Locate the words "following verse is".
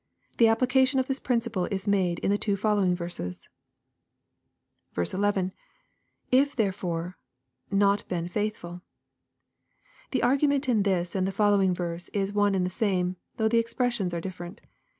11.31-12.33